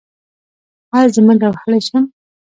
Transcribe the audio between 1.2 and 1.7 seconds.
منډه